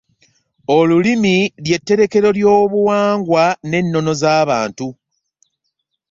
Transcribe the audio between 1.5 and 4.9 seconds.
ly'etterekero ly'obuwangwa n'ennono z'abantu.